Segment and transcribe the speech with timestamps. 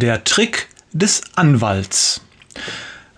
[0.00, 2.22] Der Trick des Anwalts.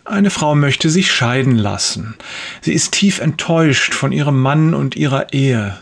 [0.05, 2.17] Eine Frau möchte sich scheiden lassen.
[2.61, 5.79] Sie ist tief enttäuscht von ihrem Mann und ihrer Ehe.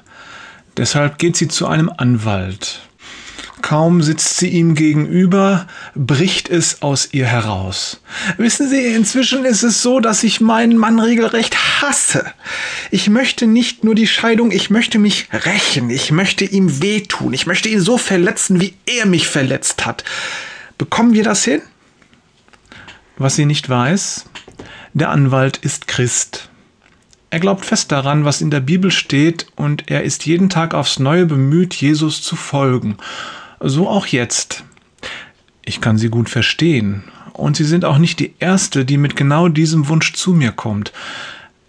[0.77, 2.83] Deshalb geht sie zu einem Anwalt.
[3.63, 8.03] Kaum sitzt sie ihm gegenüber, bricht es aus ihr heraus.
[8.37, 12.27] Wissen Sie, inzwischen ist es so, dass ich meinen Mann regelrecht hasse.
[12.91, 17.47] Ich möchte nicht nur die Scheidung, ich möchte mich rächen, ich möchte ihm wehtun, ich
[17.47, 20.05] möchte ihn so verletzen, wie er mich verletzt hat.
[20.81, 21.61] Bekommen wir das hin?
[23.19, 24.25] Was sie nicht weiß,
[24.95, 26.49] der Anwalt ist Christ.
[27.29, 30.99] Er glaubt fest daran, was in der Bibel steht, und er ist jeden Tag aufs
[30.99, 32.97] neue bemüht, Jesus zu folgen.
[33.61, 34.65] So auch jetzt.
[35.67, 39.49] Ich kann sie gut verstehen, und Sie sind auch nicht die Erste, die mit genau
[39.49, 40.95] diesem Wunsch zu mir kommt.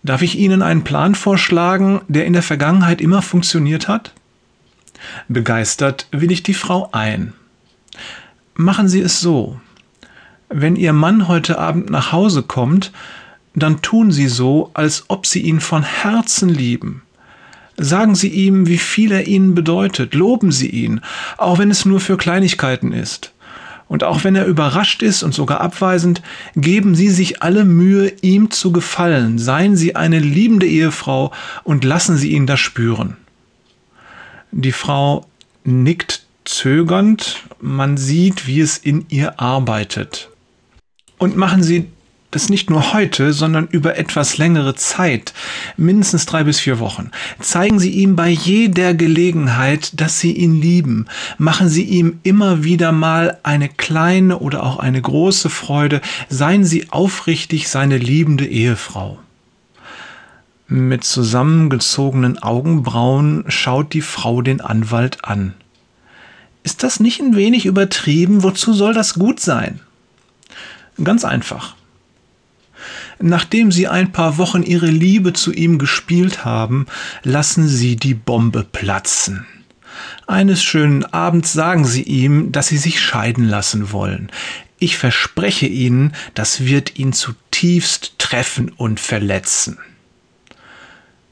[0.04, 4.14] Darf ich Ihnen einen Plan vorschlagen, der in der Vergangenheit immer funktioniert hat?
[5.28, 7.34] Begeistert will ich die Frau ein.
[8.62, 9.60] Machen Sie es so.
[10.48, 12.92] Wenn Ihr Mann heute Abend nach Hause kommt,
[13.56, 17.02] dann tun Sie so, als ob Sie ihn von Herzen lieben.
[17.78, 21.02] Sagen Sie ihm, wie viel er Ihnen bedeutet, loben Sie ihn,
[21.38, 23.34] auch wenn es nur für Kleinigkeiten ist.
[23.88, 26.22] Und auch wenn er überrascht ist und sogar abweisend,
[26.56, 31.32] geben Sie sich alle Mühe, ihm zu gefallen, seien Sie eine liebende Ehefrau
[31.64, 33.18] und lassen Sie ihn das spüren.
[34.52, 35.26] Die Frau
[35.64, 40.30] nickt zögernd, man sieht, wie es in ihr arbeitet.
[41.18, 41.88] Und machen Sie
[42.32, 45.34] das nicht nur heute, sondern über etwas längere Zeit,
[45.76, 47.12] mindestens drei bis vier Wochen.
[47.42, 51.08] Zeigen Sie ihm bei jeder Gelegenheit, dass Sie ihn lieben.
[51.38, 56.02] Machen Sie ihm immer wieder mal eine kleine oder auch eine große Freude.
[56.30, 59.20] Seien Sie aufrichtig seine liebende Ehefrau.
[60.68, 65.54] Mit zusammengezogenen Augenbrauen schaut die Frau den Anwalt an.
[66.64, 68.44] Ist das nicht ein wenig übertrieben?
[68.44, 69.80] Wozu soll das gut sein?
[71.04, 71.76] Ganz einfach.
[73.20, 76.88] Nachdem sie ein paar Wochen ihre Liebe zu ihm gespielt haben,
[77.24, 79.46] lassen sie die Bombe platzen.
[80.28, 84.32] Eines schönen Abends sagen sie ihm, dass sie sich scheiden lassen wollen.
[84.80, 89.78] Ich verspreche Ihnen, das wird ihn zutiefst treffen und verletzen.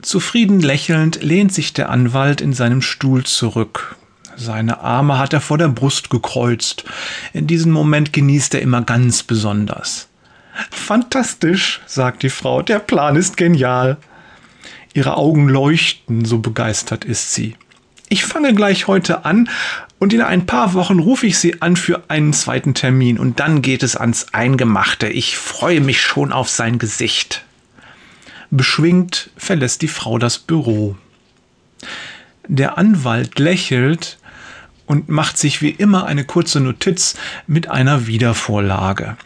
[0.03, 3.97] Zufrieden lächelnd lehnt sich der Anwalt in seinem Stuhl zurück.
[4.39, 6.85] Seine Arme hat er vor der Brust gekreuzt.
[7.33, 10.07] In diesem Moment genießt er immer ganz besonders.
[10.71, 13.97] Fantastisch, sagt die Frau, der Plan ist genial.
[14.93, 17.55] Ihre Augen leuchten, so begeistert ist sie.
[18.07, 19.49] Ich fange gleich heute an
[19.99, 23.61] und in ein paar Wochen rufe ich Sie an für einen zweiten Termin und dann
[23.61, 25.09] geht es ans Eingemachte.
[25.09, 27.43] Ich freue mich schon auf sein Gesicht.
[28.51, 30.95] Beschwingt verlässt die Frau das Büro.
[32.47, 34.18] Der Anwalt lächelt
[34.89, 37.13] und macht sich wie immer eine kurze Notiz
[37.45, 39.17] mit einer Wiedervorlage.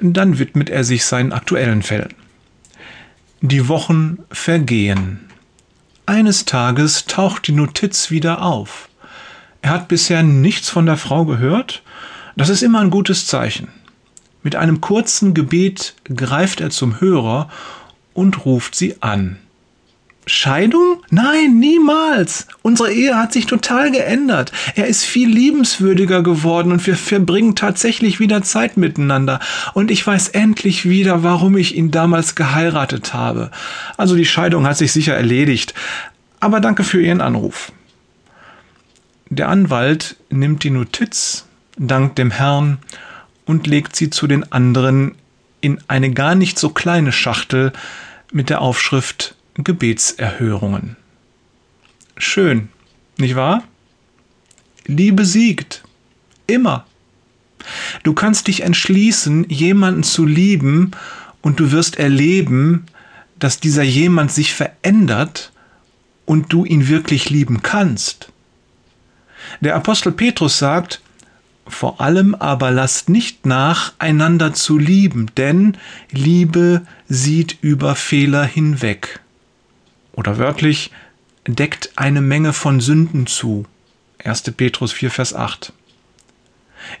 [0.00, 2.12] Dann widmet er sich seinen aktuellen Fällen.
[3.40, 5.20] Die Wochen vergehen.
[6.04, 8.88] Eines Tages taucht die Notiz wieder auf.
[9.62, 11.84] Er hat bisher nichts von der Frau gehört.
[12.36, 13.68] Das ist immer ein gutes Zeichen.
[14.42, 17.48] Mit einem kurzen Gebet greift er zum Hörer
[18.14, 19.38] und ruft sie an.
[20.26, 21.02] Scheidung?
[21.10, 22.46] Nein, niemals.
[22.62, 24.52] Unsere Ehe hat sich total geändert.
[24.74, 29.40] Er ist viel liebenswürdiger geworden und wir verbringen tatsächlich wieder Zeit miteinander.
[29.74, 33.50] Und ich weiß endlich wieder, warum ich ihn damals geheiratet habe.
[33.96, 35.74] Also die Scheidung hat sich sicher erledigt.
[36.40, 37.72] Aber danke für Ihren Anruf.
[39.28, 41.46] Der Anwalt nimmt die Notiz,
[41.76, 42.78] dankt dem Herrn
[43.46, 45.14] und legt sie zu den anderen
[45.60, 47.72] in eine gar nicht so kleine Schachtel
[48.32, 50.96] mit der Aufschrift Gebetserhörungen.
[52.16, 52.68] Schön,
[53.18, 53.62] nicht wahr?
[54.86, 55.84] Liebe siegt.
[56.46, 56.86] Immer.
[58.02, 60.90] Du kannst dich entschließen, jemanden zu lieben,
[61.40, 62.86] und du wirst erleben,
[63.38, 65.52] dass dieser jemand sich verändert
[66.24, 68.32] und du ihn wirklich lieben kannst.
[69.60, 71.02] Der Apostel Petrus sagt,
[71.66, 75.76] vor allem aber lasst nicht nach, einander zu lieben, denn
[76.10, 79.20] Liebe sieht über Fehler hinweg
[80.14, 80.90] oder wörtlich
[81.46, 83.66] deckt eine Menge von Sünden zu.
[84.24, 84.42] 1.
[84.56, 85.72] Petrus 4, Vers 8.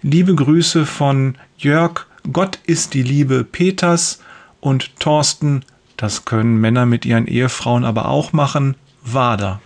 [0.02, 4.20] Liebe Grüße von Jörg, Gott ist die Liebe Peters
[4.60, 5.64] und Thorsten,
[5.96, 9.60] das können Männer mit ihren Ehefrauen aber auch machen, Wader.